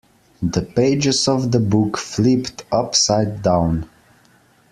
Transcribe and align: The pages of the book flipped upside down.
The 0.41 0.63
pages 0.63 1.27
of 1.27 1.51
the 1.51 1.59
book 1.59 1.95
flipped 1.95 2.65
upside 2.73 3.43
down. 3.43 3.87